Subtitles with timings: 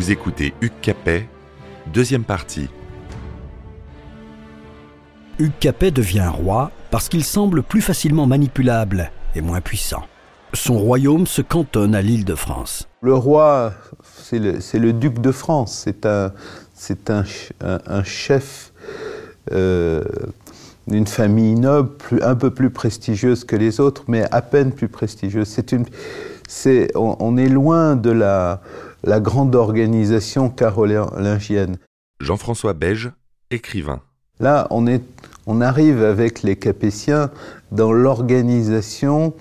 [0.00, 1.28] Vous écoutez Hugues Capet,
[1.92, 2.70] deuxième partie.
[5.38, 10.04] Hugues Capet devient roi parce qu'il semble plus facilement manipulable et moins puissant.
[10.54, 12.88] Son royaume se cantonne à l'île de France.
[13.02, 16.32] Le roi, c'est le, duc de France, c'est un,
[17.10, 18.72] un, un, chef
[19.52, 20.02] euh,
[20.86, 25.48] d'une famille noble, un peu plus prestigieuse que les autres, mais à peine plus prestigieuse.
[25.48, 25.84] C'est une,
[26.48, 28.60] c'est, on, est loin de la,
[29.04, 31.76] la grande organisation carolingienne.
[32.20, 33.10] Jean-François Beige,
[33.50, 34.00] écrivain.
[34.40, 35.02] Là, on, est,
[35.46, 37.30] on arrive avec les Capétiens
[37.72, 39.34] dans l'organisation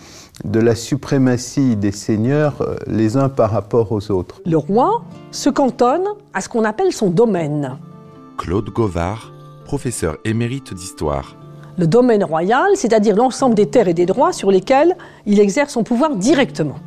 [0.43, 4.41] de la suprématie des seigneurs euh, les uns par rapport aux autres.
[4.45, 7.77] Le roi se cantonne à ce qu'on appelle son domaine.
[8.37, 9.33] Claude Govard,
[9.65, 11.35] professeur émérite d'histoire.
[11.77, 14.95] Le domaine royal, c'est-à-dire l'ensemble des terres et des droits sur lesquels
[15.25, 16.79] il exerce son pouvoir directement.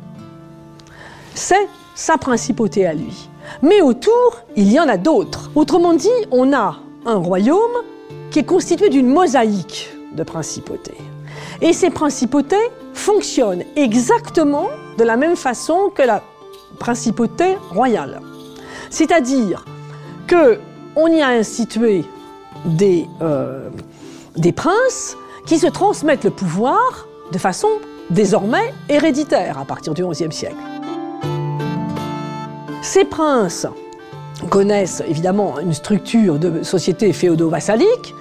[1.33, 3.29] C'est sa principauté à lui.
[3.61, 5.51] Mais autour, il y en a d'autres.
[5.55, 7.83] Autrement dit, on a un royaume
[8.31, 10.97] qui est constitué d'une mosaïque de principautés.
[11.61, 16.21] Et ces principautés fonctionnent exactement de la même façon que la
[16.79, 18.21] principauté royale.
[18.89, 19.65] C'est-à-dire
[20.27, 20.59] que
[20.95, 22.05] on y a institué
[22.65, 23.69] des, euh,
[24.35, 27.67] des princes qui se transmettent le pouvoir de façon
[28.09, 30.55] désormais héréditaire à partir du XIe siècle.
[32.83, 33.65] Ces princes
[34.49, 38.13] connaissent évidemment une structure de société féodo-vassalique.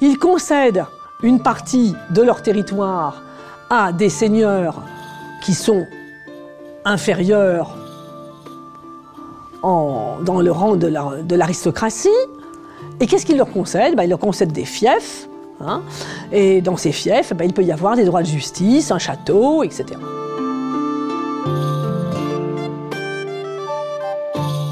[0.00, 0.84] Ils concèdent
[1.24, 3.22] une partie de leur territoire
[3.70, 4.82] à des seigneurs
[5.42, 5.84] qui sont
[6.84, 7.76] inférieurs
[9.64, 12.08] dans le rang de l'aristocratie.
[13.00, 13.96] et qu'est-ce qu'ils leur concèdent?
[13.96, 15.28] Ben, Ils leur concèdent des fiefs.
[15.60, 15.82] Hein.
[16.32, 19.62] et dans ces fiefs, ben, il peut y avoir des droits de justice, un château,
[19.62, 19.86] etc.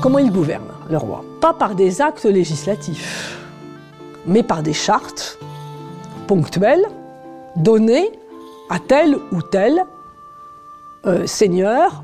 [0.02, 3.38] Comment il gouverne, le roi Pas par des actes législatifs,
[4.26, 5.38] mais par des chartes
[6.26, 6.84] ponctuelles
[7.54, 8.10] données
[8.68, 9.84] à tel ou tel
[11.06, 12.02] euh, seigneur,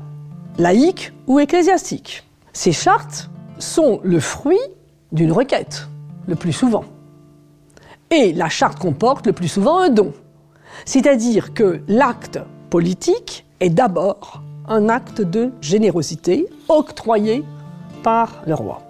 [0.57, 2.23] laïque ou ecclésiastique.
[2.53, 4.57] Ces chartes sont le fruit
[5.11, 5.89] d'une requête,
[6.25, 6.85] le plus souvent.
[8.11, 10.13] Et la charte comporte le plus souvent un don.
[10.85, 17.43] C'est-à-dire que l'acte politique est d'abord un acte de générosité octroyé
[18.03, 18.81] par le roi.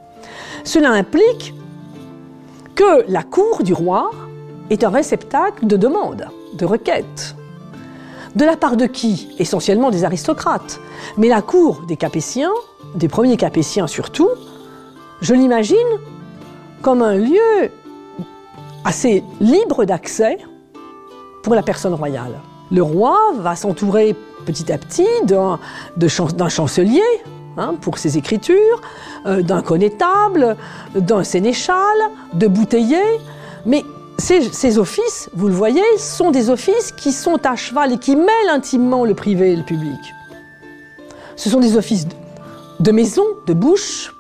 [0.63, 1.53] Cela implique
[2.75, 4.11] que la cour du roi
[4.69, 7.35] est un réceptacle de demandes, de requêtes.
[8.35, 9.29] De la part de qui?
[9.39, 10.79] Essentiellement des aristocrates.
[11.17, 12.51] Mais la cour des Capétiens,
[12.95, 14.29] des premiers Capétiens surtout,
[15.21, 15.77] je l'imagine
[16.81, 17.71] comme un lieu
[18.85, 20.37] assez libre d'accès
[21.43, 22.39] pour la personne royale.
[22.71, 24.15] Le roi va s'entourer
[24.45, 27.01] petit à petit d'un chancelier,
[27.59, 28.81] Hein, pour ses écritures,
[29.25, 30.55] euh, d'un connétable,
[30.95, 31.75] d'un sénéchal,
[32.33, 33.03] de bouteiller.
[33.65, 33.83] Mais
[34.17, 38.49] ces, offices, vous le voyez, sont des offices qui sont à cheval et qui mêlent
[38.49, 39.99] intimement le privé et le public.
[41.35, 42.07] Ce sont des offices
[42.79, 44.15] de, maison, de bouche.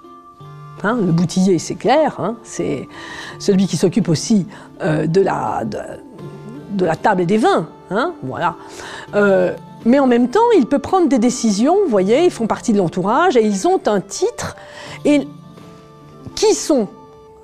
[0.83, 2.89] Hein, le boutillier, c'est clair, hein, c'est
[3.39, 4.47] celui qui s'occupe aussi
[4.81, 5.63] euh, de, la,
[6.79, 7.67] la table et des vins.
[8.23, 8.55] voilà.
[9.15, 9.53] Euh,
[9.85, 12.77] mais en même temps, il peut prendre des décisions, vous voyez, ils font partie de
[12.77, 14.55] l'entourage et ils ont un titre.
[15.05, 15.27] Et
[16.35, 16.87] qui sont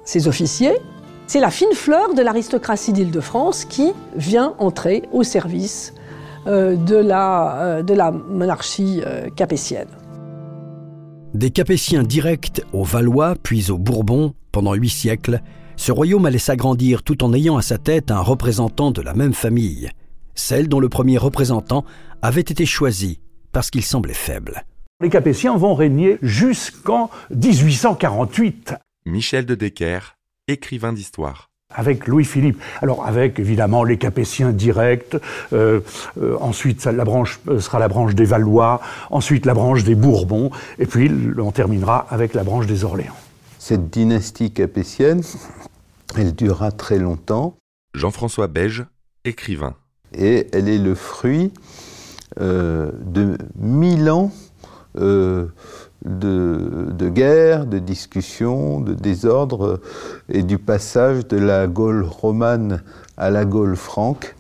[0.04, 0.78] ces officiers?
[1.28, 5.94] C'est la fine fleur de l'aristocratie d'Île-de-France qui vient entrer au service
[6.46, 9.02] euh, de, la, euh, de la monarchie
[9.36, 9.88] capétienne.
[11.34, 15.42] Des Capétiens directs aux Valois puis aux Bourbons pendant huit siècles,
[15.78, 19.34] ce royaume allait s'agrandir tout en ayant à sa tête un représentant de la même
[19.34, 19.90] famille,
[20.34, 21.86] celle dont le premier représentant
[22.22, 23.20] avait été choisi
[23.52, 24.66] parce qu'il semblait faible.
[25.02, 28.76] Les Capétiens vont régner jusqu'en 1848.
[29.06, 30.16] Michel de Decker,
[30.48, 32.62] écrivain d'histoire avec Louis-Philippe.
[32.82, 35.16] Alors avec évidemment les Capétiens directs,
[35.54, 35.82] euh,
[36.22, 38.82] euh, ensuite la branche euh, sera la branche des Valois,
[39.12, 43.16] ensuite la branche des Bourbons, et puis on terminera avec la branche des Orléans.
[43.60, 45.22] Cette dynastie capétienne,
[46.16, 47.58] elle durera très longtemps.
[47.94, 48.86] Jean-François Beige,
[49.24, 49.76] écrivain.
[50.14, 51.52] Et elle est le fruit
[52.40, 54.32] euh, de mille ans
[54.98, 55.48] euh,
[56.06, 59.82] de, de, guerre, de discussion, de désordre
[60.30, 62.84] et du passage de la Gaule romane
[63.18, 64.36] à la Gaule franque.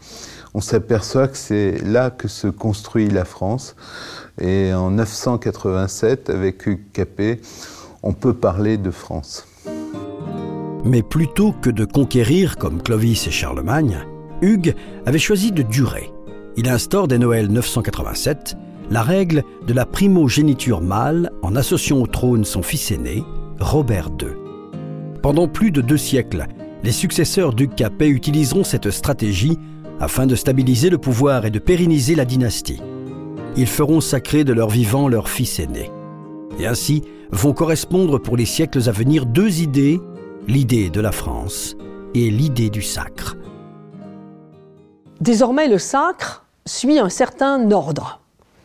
[0.53, 3.75] On s'aperçoit que c'est là que se construit la France.
[4.39, 7.41] Et en 987, avec Hugues Capet,
[8.05, 9.45] on peut parler de France.
[10.83, 13.97] Mais plutôt que de conquérir comme Clovis et Charlemagne,
[14.41, 14.75] Hugues
[15.05, 16.11] avait choisi de durer
[16.57, 18.55] il instaure dès Noël 987
[18.89, 23.23] la règle de la primogéniture mâle en associant au trône son fils aîné,
[23.59, 24.29] Robert II.
[25.21, 26.45] Pendant plus de deux siècles,
[26.83, 29.57] les successeurs du Capet utiliseront cette stratégie
[29.99, 32.81] afin de stabiliser le pouvoir et de pérenniser la dynastie.
[33.57, 35.89] Ils feront sacrer de leur vivant leur fils aîné.
[36.59, 39.99] Et ainsi vont correspondre pour les siècles à venir deux idées,
[40.47, 41.75] l'idée de la France
[42.13, 43.35] et l'idée du sacre.
[45.19, 48.21] Désormais, le sacre suit un certain ordre.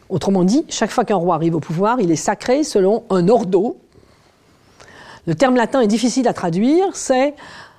[0.08, 3.78] Autrement dit, chaque fois qu'un roi arrive au pouvoir, il est sacré selon un ordo.
[5.26, 7.34] Le terme latin est difficile à traduire, c'est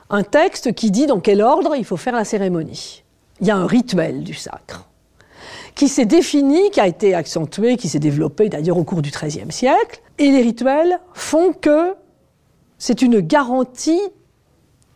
[0.09, 3.03] un texte qui dit dans quel ordre il faut faire la cérémonie.
[3.39, 4.90] Il y a un rituel du sacre
[5.75, 9.51] qui s'est défini, qui a été accentué, qui s'est développé d'ailleurs au cours du XIIIe
[9.51, 10.01] siècle.
[10.17, 11.93] Et les rituels font que
[12.77, 14.01] c'est une garantie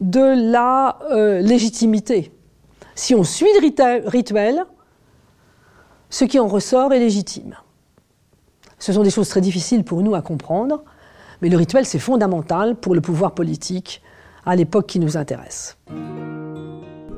[0.02, 2.32] de la euh, légitimité.
[2.96, 4.66] Si on suit le rituel,
[6.10, 7.56] ce qui en ressort est légitime.
[8.80, 10.84] Ce sont des choses très difficiles pour nous à comprendre,
[11.42, 14.02] mais le rituel, c'est fondamental pour le pouvoir politique
[14.46, 15.78] à l'époque qui nous intéresse.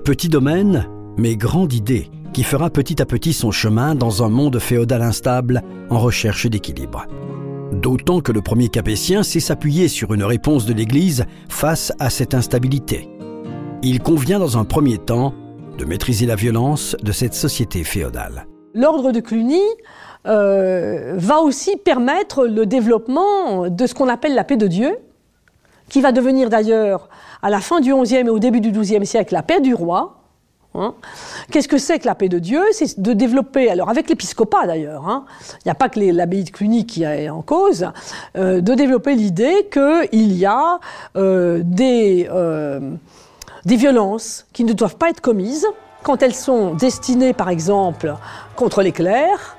[0.03, 0.87] Petit domaine,
[1.17, 5.63] mais grande idée, qui fera petit à petit son chemin dans un monde féodal instable
[5.89, 7.07] en recherche d'équilibre.
[7.71, 12.35] D'autant que le premier capétien sait s'appuyer sur une réponse de l'Église face à cette
[12.35, 13.09] instabilité.
[13.81, 15.33] Il convient dans un premier temps
[15.79, 18.45] de maîtriser la violence de cette société féodale.
[18.75, 19.63] L'ordre de Cluny
[20.27, 24.95] euh, va aussi permettre le développement de ce qu'on appelle la paix de Dieu,
[25.89, 27.09] qui va devenir d'ailleurs
[27.41, 30.16] à la fin du XIe et au début du XIIe siècle la paix du roi.
[30.75, 30.93] Hein.
[31.51, 32.61] Qu'est-ce que c'est que la paix de Dieu?
[32.71, 35.25] C'est de développer, alors avec l'épiscopat d'ailleurs, hein,
[35.55, 37.87] il n'y a pas que l'abbaye de Cluny qui est en cause,
[38.35, 40.79] euh, de développer l'idée qu'il y a
[41.15, 42.91] euh, des, euh,
[43.65, 45.65] des violences qui ne doivent pas être commises
[46.03, 48.13] quand elles sont destinées par exemple
[48.55, 49.57] contre les clercs,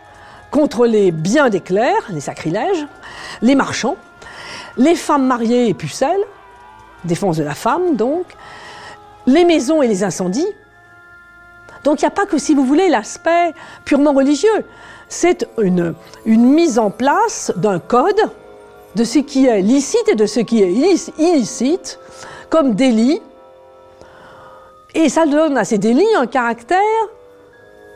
[0.50, 2.86] contre les biens des clercs, les sacrilèges,
[3.42, 3.96] les marchands,
[4.76, 6.24] les femmes mariées et pucelles,
[7.04, 8.24] défense de la femme donc,
[9.26, 10.46] les maisons et les incendies.
[11.84, 13.52] Donc il n'y a pas que, si vous voulez, l'aspect
[13.84, 14.64] purement religieux.
[15.08, 15.94] C'est une,
[16.26, 18.20] mise en place d'un code
[18.94, 20.72] de ce qui est licite et de ce qui est
[21.18, 21.98] illicite
[22.50, 23.20] comme délit.
[24.94, 26.78] Et ça donne à ces délits un caractère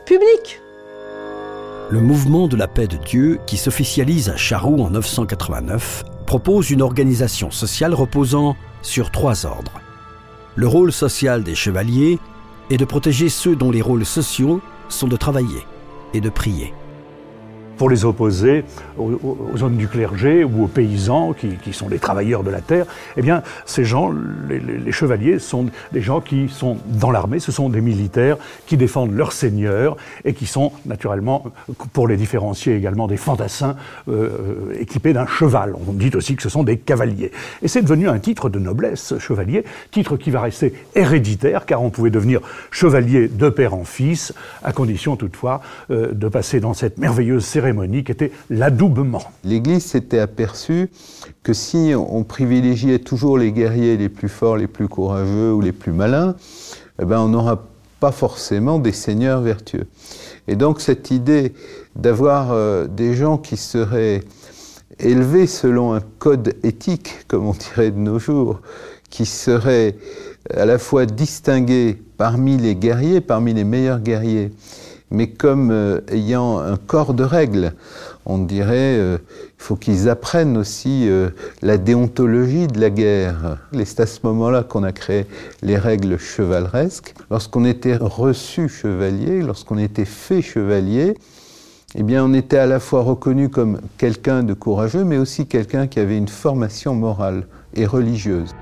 [0.07, 0.61] public.
[1.91, 6.81] Le mouvement de la paix de Dieu, qui s'officialise à Charroux en 989, propose une
[6.81, 9.81] organisation sociale reposant sur trois ordres.
[10.55, 12.19] Le rôle social des chevaliers
[12.73, 15.67] est de protéger ceux dont les rôles sociaux sont de travailler
[16.15, 16.73] et de prier
[17.83, 18.63] pour les opposer
[18.97, 22.87] aux, hommes du clergé ou aux paysans qui, sont les travailleurs de la terre,
[23.17, 24.15] eh bien, ces gens,
[24.49, 28.37] les, chevaliers, sont des gens qui sont dans l'armée, ce sont des militaires
[28.67, 31.47] qui défendent leur seigneur et qui sont naturellement,
[31.93, 33.75] pour les différencier également, des fantassins
[34.09, 35.75] euh, équipés d'un cheval.
[35.89, 37.33] On dit aussi que ce sont des cavaliers.
[37.63, 41.91] Et c'est devenu un titre de noblesse, chevalier, titre qui va rester héréditaire, car on
[41.91, 44.33] pouvait devenir chevalier de père en fils,
[44.63, 47.72] à condition toutefois euh, de passer dans cette merveilleuse cérémonie
[48.11, 49.23] était l'adoubement.
[49.45, 50.91] L'Église s'était aperçue
[51.43, 55.73] que si on privilégiait toujours les guerriers les plus forts, les plus courageux ou les
[55.73, 56.35] plus malins,
[57.01, 57.65] eh ben on n'aura
[58.01, 59.87] pas forcément des seigneurs vertueux.
[60.49, 61.53] Et donc cette idée
[61.95, 64.23] d'avoir euh, des gens qui seraient
[64.99, 68.61] élevés selon un code éthique, comme on dirait de nos jours,
[69.11, 69.97] qui seraient
[70.55, 74.51] à la fois distingués parmi les guerriers, parmi les meilleurs guerriers,
[75.13, 77.75] mais comme euh, ayant un corps de règles.
[78.25, 83.59] On dirait euh, il faut qu'ils apprennent aussi euh, la déontologie de la guerre.
[83.85, 85.27] C'est à ce moment-là qu'on a créé
[85.61, 87.15] les règles chevaleresques.
[87.31, 91.15] Lorsqu'on était reçu chevalier, lorsqu'on était fait chevalier,
[91.95, 95.87] eh bien, on était à la fois reconnu comme quelqu'un de courageux, mais aussi quelqu'un
[95.87, 98.55] qui avait une formation morale et religieuse.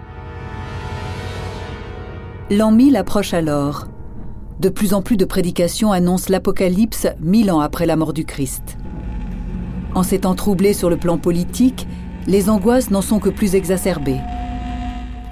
[2.50, 3.86] L'an 1000 approche alors.
[4.60, 8.76] De plus en plus de prédications annoncent l'Apocalypse mille ans après la mort du Christ.
[9.94, 11.88] En s'étant troublés sur le plan politique,
[12.26, 14.20] les angoisses n'en sont que plus exacerbées.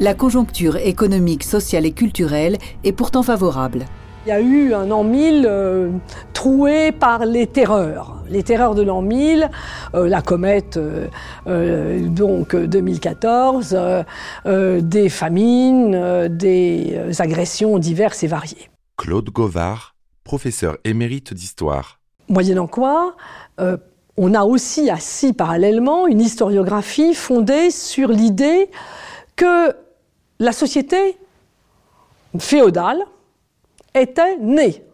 [0.00, 3.84] La conjoncture économique, sociale et culturelle est pourtant favorable.
[4.24, 5.90] Il y a eu un an 1000 euh,
[6.32, 8.24] troué par les terreurs.
[8.30, 9.50] Les terreurs de l'an 1000,
[9.94, 13.76] euh, la comète euh, donc 2014,
[14.46, 18.70] des famines, des agressions diverses et variées.
[18.98, 22.00] Claude Govard, professeur émérite d'histoire.
[22.28, 23.16] Moyennant quoi,
[23.60, 23.78] euh,
[24.18, 28.68] on a aussi assis parallèlement une historiographie fondée sur l'idée
[29.36, 29.72] que
[30.40, 31.16] la société
[32.38, 32.98] féodale
[33.94, 34.84] était née.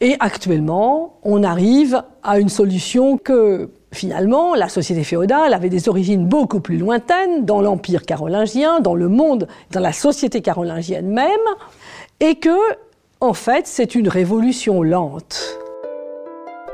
[0.00, 6.24] Et actuellement, on arrive à une solution que finalement, la société féodale avait des origines
[6.24, 11.28] beaucoup plus lointaines dans l'empire carolingien, dans le monde, dans la société carolingienne même,
[12.20, 12.56] et que,
[13.20, 15.58] en fait, c'est une révolution lente.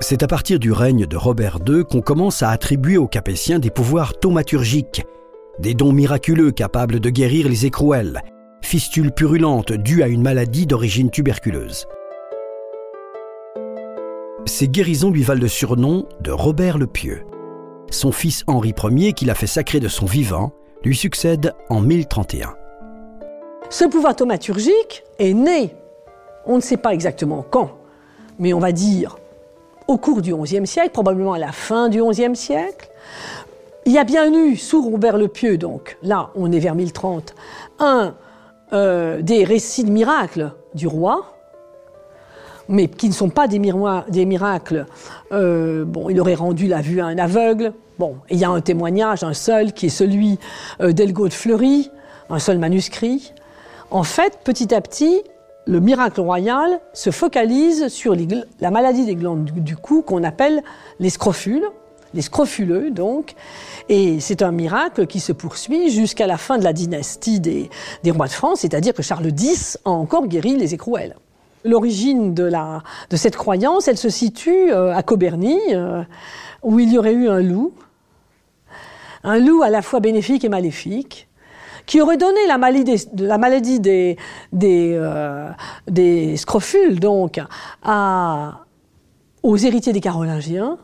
[0.00, 3.70] C'est à partir du règne de Robert II qu'on commence à attribuer aux Capétiens des
[3.70, 5.04] pouvoirs thaumaturgiques,
[5.58, 8.20] des dons miraculeux capables de guérir les écrouelles,
[8.62, 11.86] fistules purulentes dues à une maladie d'origine tuberculeuse.
[14.44, 17.24] Ces guérisons lui valent le surnom de Robert le Pieux.
[17.90, 20.52] Son fils Henri Ier, qui l'a fait sacrer de son vivant,
[20.84, 22.54] lui succède en 1031.
[23.68, 25.75] Ce pouvoir thaumaturgique est né,
[26.46, 27.70] on ne sait pas exactement quand,
[28.38, 29.16] mais on va dire
[29.88, 32.88] au cours du XIe siècle, probablement à la fin du XIe siècle.
[33.85, 37.35] Il y a bien eu, sous Robert le Pieux, donc, là, on est vers 1030,
[37.78, 38.14] un
[38.73, 41.37] euh, des récits de miracles du roi,
[42.68, 44.87] mais qui ne sont pas des, miracles.
[45.30, 47.73] Euh, bon, il aurait rendu la vue à un aveugle.
[47.96, 50.40] Bon, il y a un témoignage, un seul, qui est celui
[50.80, 51.90] euh, d'Elgaud de Fleury,
[52.28, 53.32] un seul manuscrit.
[53.90, 55.23] En fait, petit à petit,
[55.66, 58.16] le miracle royal se focalise sur
[58.61, 60.62] la maladie des glandes du, cou qu'on appelle
[60.99, 61.64] les scrofules,
[62.14, 63.35] les scrofuleux donc,
[63.88, 67.71] et c'est un miracle qui se poursuit jusqu'à la fin de la dynastie des,
[68.07, 71.16] rois de France, c'est-à-dire que Charles X a encore guéri les écrouelles.
[71.64, 72.50] L'origine de,
[73.12, 76.02] cette croyance, elle se situe euh, à Coberny, euh,
[76.62, 77.73] où il y aurait eu un loup,
[79.25, 81.25] un loup à la fois bénéfique et maléfique,
[81.87, 84.16] qui aurait donné la maladie des,
[84.99, 87.40] euh, scrofules, donc,
[89.43, 90.78] aux héritiers des Carolingiens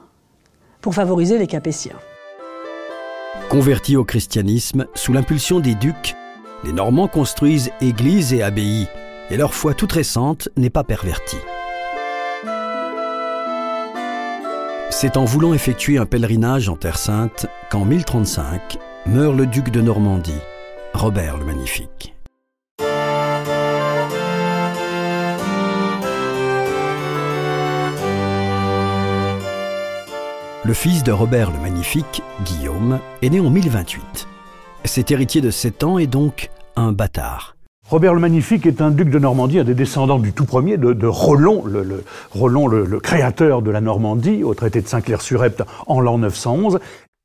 [0.81, 1.97] pour favoriser les Capétiens.
[3.49, 6.15] Convertis au christianisme, sous l'impulsion des ducs,
[6.65, 8.89] les Normands construisent églises et abbayes,
[9.31, 11.39] et leur foi toute récente n'est pas pervertie.
[14.91, 19.81] C'est en voulant effectuer un pèlerinage en Terre Sainte qu'en 1035 meurt le duc de
[19.81, 20.41] Normandie,
[20.95, 22.15] Robert le Magnifique.
[30.65, 34.29] Le fils de Robert le Magnifique, Guillaume, est né en 1028.
[34.85, 37.57] Cet héritier de 7 ans est donc un bâtard.
[37.89, 40.93] Robert le Magnifique est un duc de Normandie, un des descendants du tout premier de,
[40.93, 46.79] de Rollon, le, le, créateur de la Normandie, au traité de Saint-Clair-sur-Epte en l'an 911.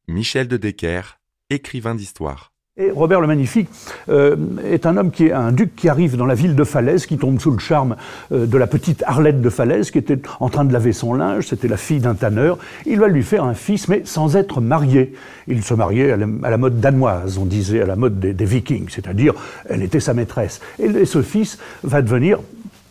[0.07, 1.19] Michel de Decker,
[1.51, 2.53] écrivain d'histoire.
[2.79, 3.69] Et Robert le Magnifique
[4.07, 7.07] euh, est un homme qui est un duc qui arrive dans la ville de Falaise,
[7.07, 7.95] qui tombe sous le charme
[8.31, 11.47] euh, de la petite Arlette de Falaise, qui était en train de laver son linge.
[11.47, 12.59] C'était la fille d'un tanneur.
[12.85, 15.15] Il va lui faire un fils, mais sans être marié.
[15.47, 19.33] Il se mariait à la, mode danoise, on disait, à la mode des, Vikings, c'est-à-dire
[19.67, 20.61] elle était sa maîtresse.
[20.77, 22.39] Et, ce fils va devenir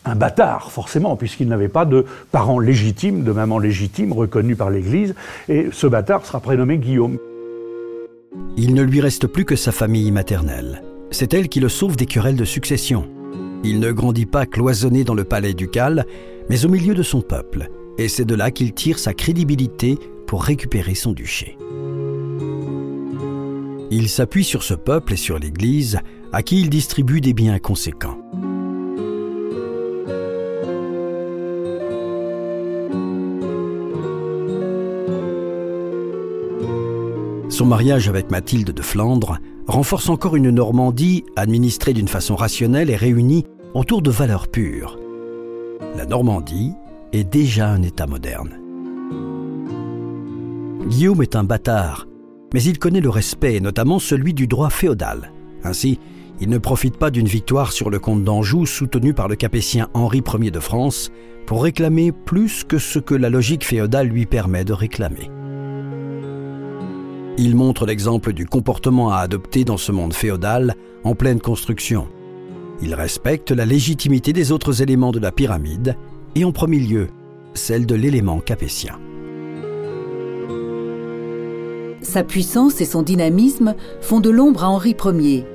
[0.03, 5.15] un bâtard, forcément, puisqu'il n'avait pas de parents légitimes, de maman légitime reconnue par l'Église.
[5.47, 7.17] Et ce bâtard sera prénommé Guillaume.
[8.59, 10.81] Il ne lui reste plus que sa famille maternelle.
[11.11, 13.07] C'est elle qui le sauve des querelles de succession.
[13.63, 16.07] Il ne grandit pas cloisonné dans le palais ducal,
[16.49, 20.43] mais au milieu de son peuple, et c'est de là qu'il tire sa crédibilité pour
[20.43, 21.55] récupérer son duché.
[23.91, 25.99] Il s'appuie sur ce peuple et sur l'Église,
[26.33, 28.17] à qui il distribue des biens conséquents.
[37.57, 42.95] Son mariage avec Mathilde de Flandre renforce encore une Normandie administrée d'une façon rationnelle et
[42.95, 44.99] réunie autour de valeurs pures.
[45.95, 46.73] La Normandie
[47.13, 48.59] est déjà un État moderne.
[50.87, 52.05] Guillaume est un bâtard,
[52.53, 55.31] mais il connaît le respect, notamment celui du droit féodal.
[55.63, 55.97] Ainsi,
[56.39, 60.21] il ne profite pas d'une victoire sur le comte d'Anjou soutenu par le capétien Henri
[60.39, 61.09] Ier de France
[61.47, 65.31] pour réclamer plus que ce que la logique féodale lui permet de réclamer.
[67.39, 72.07] Il montre l'exemple du comportement à adopter dans ce monde féodal en pleine construction.
[72.81, 75.95] Il respecte la légitimité des autres éléments de la pyramide
[76.33, 77.07] et en premier lieu
[77.53, 78.99] celle de l'élément capétien.
[82.01, 85.45] Sa puissance et son dynamisme font de l'ombre à Henri Ier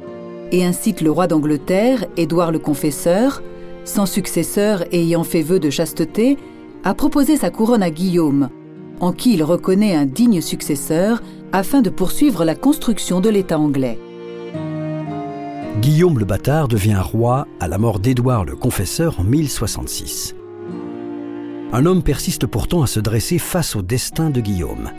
[0.53, 3.43] et incitent le roi d'Angleterre, Édouard le Confesseur,
[3.85, 6.37] sans successeur et ayant fait vœu de chasteté,
[6.85, 8.51] à proposer sa couronne à Guillaume,
[9.01, 13.99] en qui il reconnaît un digne successeur afin de poursuivre la construction de l'État anglais.
[15.81, 20.35] Guillaume le Bâtard devient roi à la mort d'Édouard le Confesseur en 1066.
[21.73, 24.91] Un homme persiste pourtant à se dresser face au destin de Guillaume.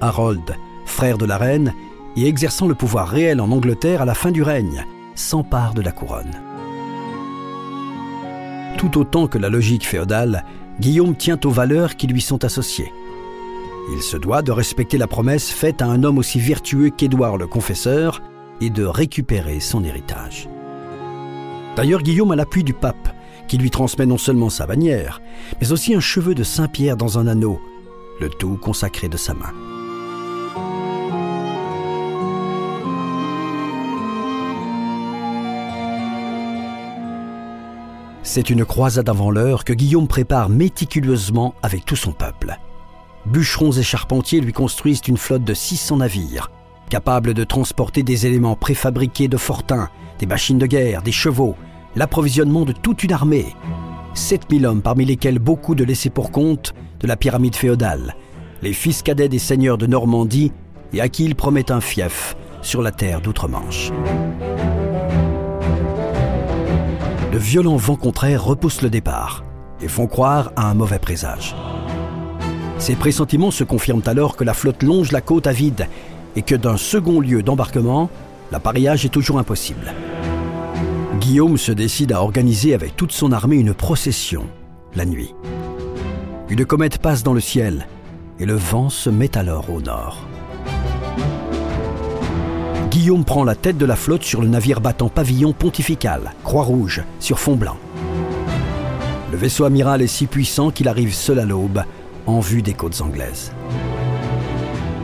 [0.00, 1.74] Harold, frère de la reine,
[2.16, 4.84] et exerçant le pouvoir réel en Angleterre à la fin du règne,
[5.14, 6.40] s'empare de la couronne.
[8.78, 10.44] Tout autant que la logique féodale,
[10.80, 12.92] Guillaume tient aux valeurs qui lui sont associées.
[13.88, 17.46] Il se doit de respecter la promesse faite à un homme aussi vertueux qu'Édouard le
[17.46, 18.20] Confesseur
[18.60, 20.48] et de récupérer son héritage.
[21.76, 23.08] D'ailleurs, Guillaume a l'appui du pape,
[23.46, 25.20] qui lui transmet non seulement sa bannière,
[25.60, 27.60] mais aussi un cheveu de Saint-Pierre dans un anneau,
[28.20, 29.52] le tout consacré de sa main.
[38.24, 42.58] C'est une croisade avant l'heure que Guillaume prépare méticuleusement avec tout son peuple.
[43.26, 46.50] Bûcherons et charpentiers lui construisent une flotte de 600 navires,
[46.88, 49.88] capables de transporter des éléments préfabriqués de fortin,
[50.20, 51.56] des machines de guerre, des chevaux,
[51.96, 53.54] l'approvisionnement de toute une armée.
[54.14, 58.14] 7000 hommes, parmi lesquels beaucoup de laissés pour compte de la pyramide féodale,
[58.62, 60.52] les fils cadets des seigneurs de Normandie
[60.92, 63.90] et à qui il promet un fief sur la terre d'outre-Manche.
[67.32, 69.44] De violents vents contraires repoussent le départ
[69.82, 71.54] et font croire à un mauvais présage.
[72.78, 75.88] Ces pressentiments se confirment alors que la flotte longe la côte à vide
[76.36, 78.10] et que d'un second lieu d'embarquement,
[78.52, 79.94] l'appareillage est toujours impossible.
[81.20, 84.44] Guillaume se décide à organiser avec toute son armée une procession,
[84.94, 85.34] la nuit.
[86.50, 87.86] Une comète passe dans le ciel
[88.38, 90.18] et le vent se met alors au nord.
[92.90, 97.38] Guillaume prend la tête de la flotte sur le navire battant pavillon pontifical, Croix-Rouge, sur
[97.38, 97.76] fond blanc.
[99.32, 101.82] Le vaisseau amiral est si puissant qu'il arrive seul à l'aube,
[102.26, 103.52] en vue des côtes anglaises.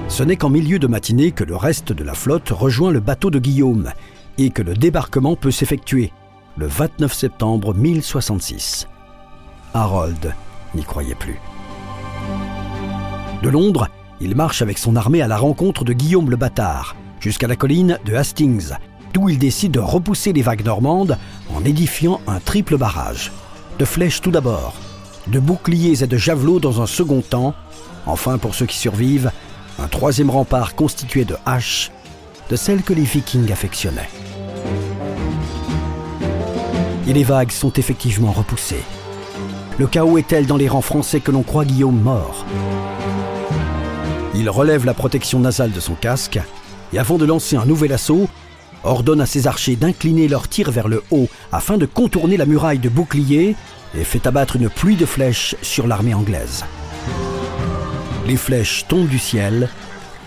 [0.08, 3.30] Ce n'est qu'en milieu de matinée que le reste de la flotte rejoint le bateau
[3.30, 3.92] de Guillaume
[4.38, 6.12] et que le débarquement peut s'effectuer
[6.56, 8.88] le 29 septembre 1066.
[9.72, 10.34] Harold
[10.74, 11.40] n'y croyait plus.
[13.42, 13.88] De Londres,
[14.20, 17.98] il marche avec son armée à la rencontre de Guillaume le Bâtard, jusqu'à la colline
[18.04, 18.72] de Hastings,
[19.14, 21.18] d'où il décide de repousser les vagues normandes
[21.54, 23.32] en édifiant un triple barrage.
[23.78, 24.74] De flèches tout d'abord,
[25.26, 27.54] de boucliers et de javelots dans un second temps,
[28.06, 29.30] enfin pour ceux qui survivent,
[29.78, 31.90] un troisième rempart constitué de haches,
[32.50, 34.10] de celles que les vikings affectionnaient.
[37.06, 38.84] Et les vagues sont effectivement repoussées.
[39.78, 42.44] Le chaos est tel dans les rangs français que l'on croit Guillaume mort.
[44.34, 46.38] Il relève la protection nasale de son casque
[46.92, 48.28] et avant de lancer un nouvel assaut,
[48.84, 52.78] ordonne à ses archers d'incliner leurs tirs vers le haut afin de contourner la muraille
[52.78, 53.56] de boucliers
[53.94, 56.64] et fait abattre une pluie de flèches sur l'armée anglaise.
[58.26, 59.68] Les flèches tombent du ciel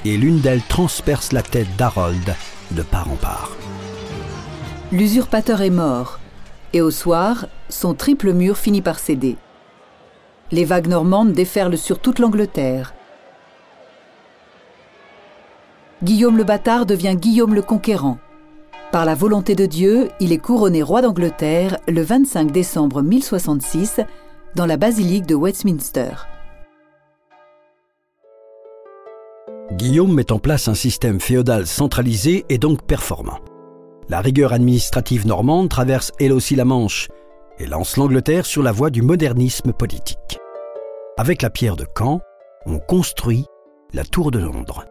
[0.04, 2.36] et l'une d'elles transperce la tête d'Harold
[2.72, 3.52] de part en part.
[4.92, 6.20] L'usurpateur est mort,
[6.74, 9.38] et au soir, son triple mur finit par céder.
[10.52, 12.94] Les vagues normandes déferlent sur toute l'Angleterre.
[16.04, 18.20] Guillaume le bâtard devient Guillaume le conquérant.
[18.96, 24.00] Par la volonté de Dieu, il est couronné roi d'Angleterre le 25 décembre 1066
[24.56, 26.12] dans la basilique de Westminster.
[29.74, 33.40] Guillaume met en place un système féodal centralisé et donc performant.
[34.08, 37.10] La rigueur administrative normande traverse elle aussi la Manche
[37.60, 40.40] et lance l'Angleterre sur la voie du modernisme politique.
[41.18, 42.22] Avec la pierre de Caen,
[42.66, 43.44] on construit
[43.92, 44.86] la Tour de Londres.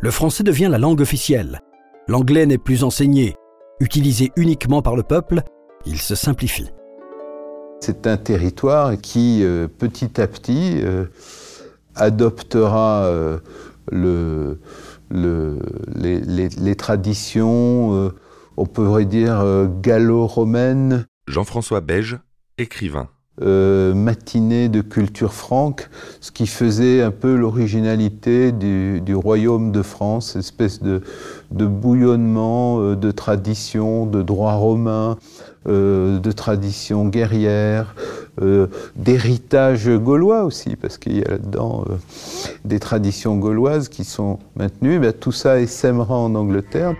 [0.00, 1.60] Le français devient la langue officielle.
[2.08, 3.36] L'anglais n'est plus enseigné.
[3.80, 5.42] Utilisé uniquement par le peuple,
[5.84, 6.70] il se simplifie.
[7.80, 11.04] C'est un territoire qui, euh, petit à petit, euh,
[11.94, 13.38] adoptera euh,
[13.92, 14.58] le,
[15.10, 18.10] les, traditions,
[18.56, 21.06] on pourrait dire, gallo-romaines.
[21.26, 22.18] Jean-François Beige,
[22.56, 23.08] écrivain.
[23.40, 25.88] Euh, matinée de culture franque,
[26.20, 31.02] ce qui faisait un peu l'originalité du, royaume de France, espèce de,
[31.52, 35.18] bouillonnement euh, de traditions, de droit romain,
[35.68, 37.94] euh, de traditions guerrières,
[38.96, 41.84] d'héritage gaulois aussi, parce qu'il y a là-dedans
[42.64, 45.00] des traditions gauloises qui sont maintenues.
[45.02, 46.94] Eh tout ça essaimera en Angleterre.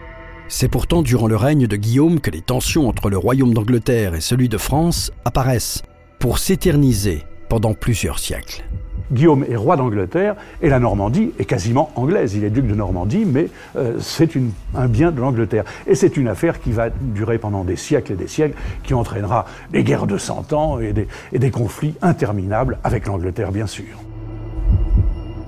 [0.49, 4.21] C'est pourtant durant le règne de Guillaume que les tensions entre le royaume d'Angleterre et
[4.21, 5.83] celui de France apparaissent
[6.19, 8.65] pour s'éterniser pendant plusieurs siècles.
[9.11, 12.35] Guillaume est roi d'Angleterre et la Normandie est quasiment anglaise.
[12.35, 14.31] Il est duc de Normandie, mais euh, c'est
[14.75, 15.65] un bien de l'Angleterre.
[15.87, 19.47] Et c'est une affaire qui va durer pendant des siècles et des siècles, qui entraînera
[19.73, 23.97] des guerres de cent ans et des, et des conflits interminables avec l'Angleterre, bien sûr.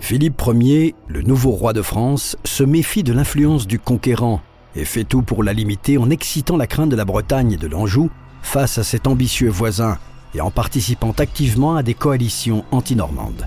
[0.00, 4.40] Philippe Ier, le nouveau roi de France, se méfie de l'influence du conquérant
[4.74, 7.66] et fait tout pour la limiter en excitant la crainte de la Bretagne et de
[7.66, 8.10] l'Anjou
[8.42, 9.98] face à cet ambitieux voisin
[10.34, 13.46] et en participant activement à des coalitions anti-normandes.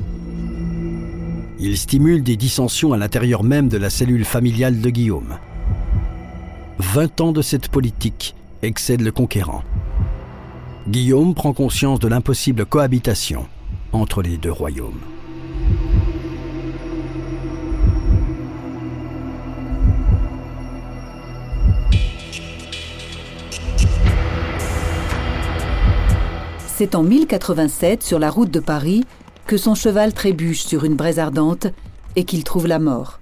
[1.59, 5.37] Il stimule des dissensions à l'intérieur même de la cellule familiale de Guillaume.
[6.79, 9.63] Vingt ans de cette politique excèdent le conquérant.
[10.87, 13.45] Guillaume prend conscience de l'impossible cohabitation
[13.93, 14.99] entre les deux royaumes.
[26.75, 29.03] C'est en 1087, sur la route de Paris,
[29.45, 31.67] que son cheval trébuche sur une braise ardente
[32.15, 33.19] et qu'il trouve la mort.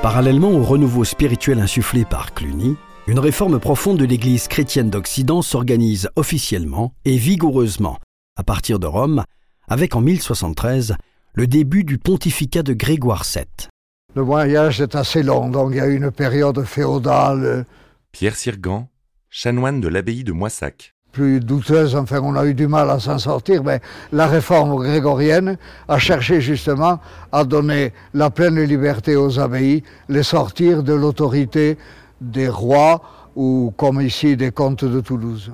[0.00, 2.76] Parallèlement au renouveau spirituel insufflé par Cluny,
[3.08, 7.98] une réforme profonde de l'Église chrétienne d'Occident s'organise officiellement et vigoureusement
[8.36, 9.24] à partir de Rome,
[9.66, 10.94] avec en 1073
[11.36, 13.68] le début du pontificat de Grégoire VII.
[14.14, 17.66] Le voyage est assez long, donc il y a une période féodale.
[18.10, 18.88] Pierre Sirgan,
[19.28, 23.18] chanoine de l'abbaye de Moissac plus douteuse, enfin on a eu du mal à s'en
[23.18, 23.80] sortir, mais
[24.12, 25.56] la réforme grégorienne
[25.88, 27.00] a cherché justement
[27.32, 31.78] à donner la pleine liberté aux abbayes, les sortir de l'autorité
[32.20, 33.00] des rois
[33.34, 35.52] ou comme ici des comtes de Toulouse.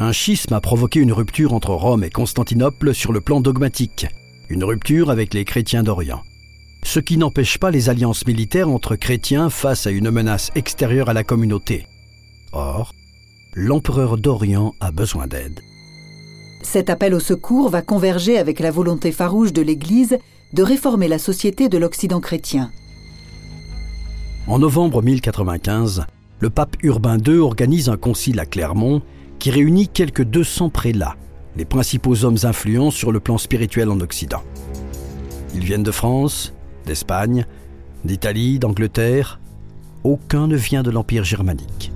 [0.00, 4.06] Un schisme a provoqué une rupture entre Rome et Constantinople sur le plan dogmatique,
[4.48, 6.22] une rupture avec les chrétiens d'Orient.
[6.84, 11.14] Ce qui n'empêche pas les alliances militaires entre chrétiens face à une menace extérieure à
[11.14, 11.88] la communauté.
[12.52, 12.94] Or,
[13.54, 15.60] l'empereur d'Orient a besoin d'aide.
[16.62, 20.18] Cet appel au secours va converger avec la volonté farouche de l'Église
[20.52, 22.70] de réformer la société de l'Occident chrétien.
[24.46, 26.06] En novembre 1095,
[26.38, 29.02] le pape Urbain II organise un concile à Clermont
[29.38, 31.16] qui réunit quelques 200 prélats,
[31.56, 34.42] les principaux hommes influents sur le plan spirituel en Occident.
[35.54, 36.54] Ils viennent de France,
[36.86, 37.46] d'Espagne,
[38.04, 39.40] d'Italie, d'Angleterre.
[40.04, 41.92] Aucun ne vient de l'Empire germanique.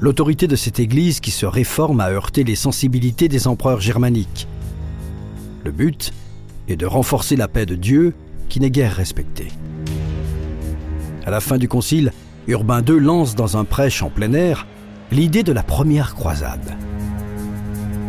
[0.00, 4.46] L'autorité de cette Église qui se réforme a heurté les sensibilités des empereurs germaniques.
[5.64, 6.12] Le but
[6.68, 8.14] est de renforcer la paix de Dieu
[8.48, 9.48] qui n'est guère respectée.
[11.24, 12.12] À la fin du concile,
[12.46, 14.66] Urbain II lance dans un prêche en plein air
[15.12, 16.76] l'idée de la première croisade.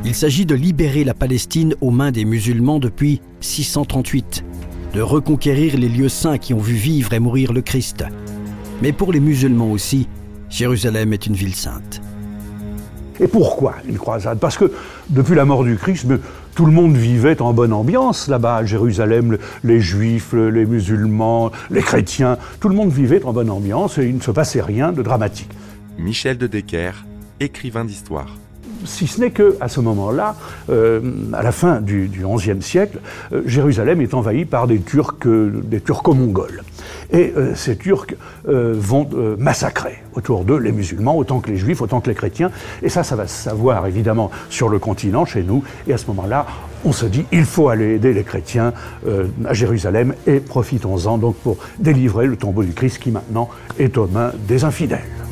[0.03, 4.43] Il s'agit de libérer la Palestine aux mains des musulmans depuis 638,
[4.93, 8.03] de reconquérir les lieux saints qui ont vu vivre et mourir le Christ.
[8.81, 10.07] Mais pour les musulmans aussi,
[10.49, 12.01] Jérusalem est une ville sainte.
[13.19, 14.39] Et pourquoi une croisade?
[14.39, 14.71] Parce que
[15.09, 16.07] depuis la mort du Christ,
[16.55, 21.81] tout le monde vivait en bonne ambiance là-bas, à Jérusalem, les juifs, les musulmans, les
[21.81, 25.01] chrétiens, tout le monde vivait en bonne ambiance et il ne se passait rien de
[25.01, 25.49] dramatique.
[25.97, 27.05] Michel de Decker,
[27.39, 28.37] écrivain d'histoire
[28.85, 30.35] si ce n'est qu'à ce moment-là,
[30.69, 31.01] euh,
[31.33, 32.99] à la fin du, XIe siècle,
[33.33, 36.63] euh, Jérusalem est envahie par des Turcs, euh, des turco-mongols.
[37.11, 39.07] Et ces Turcs vont
[39.37, 42.51] massacrer autour d'eux les musulmans, autant que les juifs, autant que les chrétiens.
[42.83, 45.63] Et ça, ça va se savoir évidemment sur le continent, chez nous.
[45.87, 46.45] Et à ce moment-là,
[46.83, 48.73] on se dit, il faut aller aider les chrétiens
[49.45, 53.47] à Jérusalem et profitons-en donc pour délivrer le tombeau du Christ qui maintenant
[53.79, 55.26] est aux mains des infidèles.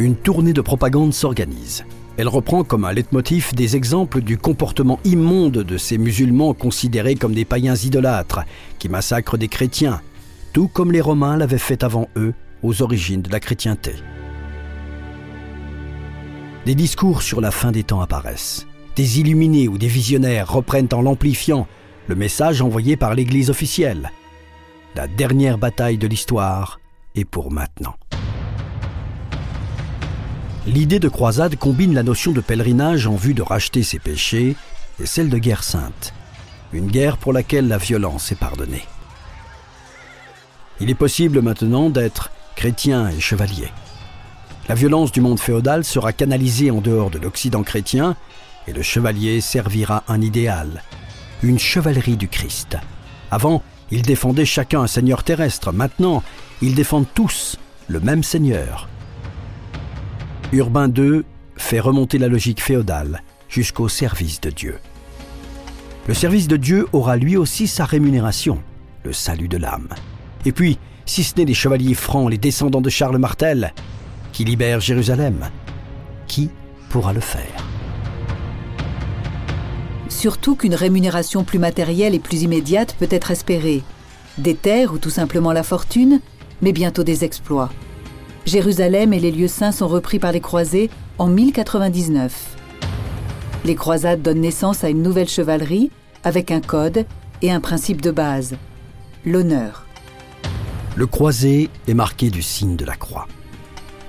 [0.00, 1.84] Une tournée de propagande s'organise.
[2.16, 7.34] Elle reprend comme un leitmotiv des exemples du comportement immonde de ces musulmans considérés comme
[7.34, 8.40] des païens idolâtres,
[8.78, 10.00] qui massacrent des chrétiens,
[10.52, 13.92] tout comme les Romains l'avaient fait avant eux aux origines de la chrétienté.
[16.66, 18.66] Des discours sur la fin des temps apparaissent.
[18.96, 21.68] Des illuminés ou des visionnaires reprennent en l'amplifiant
[22.08, 24.10] le message envoyé par l'Église officielle.
[24.96, 26.80] La dernière bataille de l'histoire
[27.14, 27.94] est pour maintenant.
[30.66, 34.56] L'idée de croisade combine la notion de pèlerinage en vue de racheter ses péchés
[34.98, 36.14] et celle de guerre sainte,
[36.72, 38.84] une guerre pour laquelle la violence est pardonnée.
[40.80, 43.68] Il est possible maintenant d'être chrétien et chevalier.
[44.66, 48.16] La violence du monde féodal sera canalisée en dehors de l'Occident chrétien
[48.66, 50.82] et le chevalier servira un idéal,
[51.42, 52.78] une chevalerie du Christ.
[53.30, 56.22] Avant, ils défendaient chacun un seigneur terrestre, maintenant,
[56.62, 58.88] ils défendent tous le même seigneur,
[60.54, 61.22] Urbain II
[61.56, 64.78] fait remonter la logique féodale jusqu'au service de Dieu.
[66.06, 68.62] Le service de Dieu aura lui aussi sa rémunération,
[69.02, 69.88] le salut de l'âme.
[70.44, 73.74] Et puis, si ce n'est les chevaliers francs, les descendants de Charles Martel,
[74.32, 75.50] qui libèrent Jérusalem,
[76.28, 76.50] qui
[76.88, 77.66] pourra le faire?
[80.08, 83.82] Surtout qu'une rémunération plus matérielle et plus immédiate peut être espérée.
[84.38, 86.20] Des terres ou tout simplement la fortune,
[86.62, 87.70] mais bientôt des exploits.
[88.46, 92.56] Jérusalem et les lieux saints sont repris par les croisés en 1099.
[93.64, 95.90] Les croisades donnent naissance à une nouvelle chevalerie
[96.24, 97.06] avec un code
[97.40, 98.56] et un principe de base,
[99.24, 99.86] l'honneur.
[100.94, 103.26] Le croisé est marqué du signe de la croix.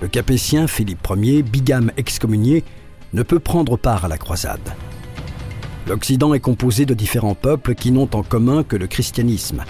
[0.01, 2.65] Le capétien Philippe Ier, bigame excommunié,
[3.13, 4.75] ne peut prendre part à la croisade.
[5.87, 9.63] L'Occident est composé de différents peuples qui n'ont en commun que le christianisme.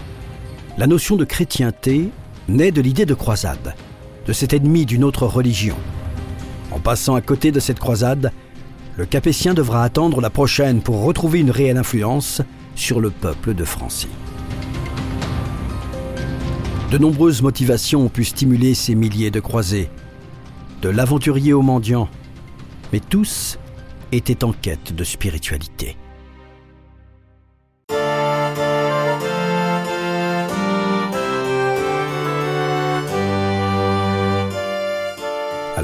[0.77, 2.09] La notion de chrétienté
[2.47, 3.75] naît de l'idée de croisade,
[4.25, 5.75] de cet ennemi d'une autre religion.
[6.71, 8.31] En passant à côté de cette croisade,
[8.97, 12.41] le Capétien devra attendre la prochaine pour retrouver une réelle influence
[12.75, 14.07] sur le peuple de Francie.
[16.91, 19.89] De nombreuses motivations ont pu stimuler ces milliers de croisés,
[20.81, 22.07] de l'aventurier au mendiant,
[22.93, 23.57] mais tous
[24.11, 25.97] étaient en quête de spiritualité.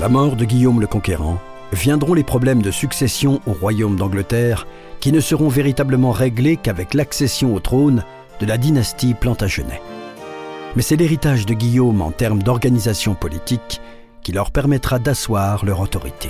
[0.02, 1.38] La mort de Guillaume le Conquérant,
[1.72, 4.66] viendront les problèmes de succession au royaume d'Angleterre
[5.00, 8.04] qui ne seront véritablement réglés qu'avec l'accession au trône
[8.40, 9.80] de la dynastie Plantagenet.
[10.76, 13.80] Mais c'est l'héritage de Guillaume en termes d'organisation politique
[14.24, 16.30] qui leur permettra d'asseoir leur autorité.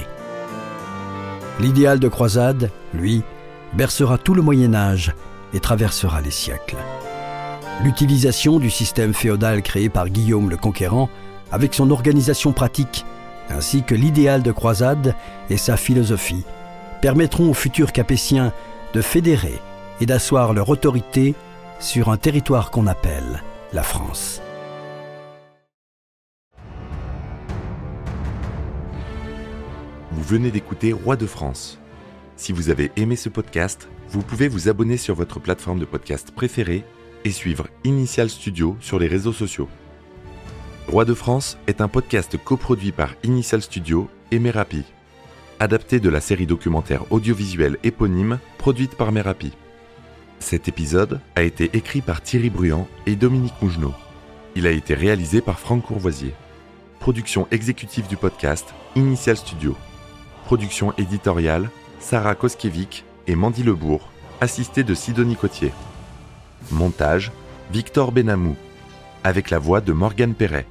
[1.62, 3.24] L'idéal de croisade, lui,
[3.72, 5.16] bercera tout le Moyen Âge
[5.54, 6.76] et traversera les siècles.
[7.86, 11.08] L'utilisation du système féodal créé par Guillaume le Conquérant,
[11.54, 13.06] avec son organisation pratique,
[13.52, 15.16] ainsi que l'idéal de croisade
[15.50, 16.44] et sa philosophie,
[17.02, 18.54] permettront aux futurs capétiens
[18.94, 19.60] de fédérer
[20.00, 21.36] et d'asseoir leur autorité
[21.80, 24.42] sur un territoire qu'on appelle la France.
[30.12, 31.80] Vous venez d'écouter Roi de France.
[32.36, 36.32] Si vous avez aimé ce podcast, vous pouvez vous abonner sur votre plateforme de podcast
[36.32, 36.84] préférée
[37.24, 39.70] et suivre Initial Studio sur les réseaux sociaux.
[40.92, 44.84] Roi de France est un podcast coproduit par Initial Studio et Merapi,
[45.62, 49.54] adapté de la série documentaire audiovisuelle éponyme produite par Merapi.
[50.40, 53.94] Cet épisode a été écrit par Thierry Bruand et Dominique Mougenot.
[54.58, 56.34] Il a été réalisé par Franck Courvoisier.
[57.00, 59.78] Production exécutive du podcast Initial Studio.
[60.44, 61.70] Production éditoriale
[62.02, 64.10] Sarah Koskiewicz et Mandy Lebourg,
[64.42, 65.72] assistée de Sidonie Cotier.
[66.70, 67.32] Montage
[67.72, 68.58] Victor Benamou,
[69.24, 70.66] avec la voix de Morgane Perret.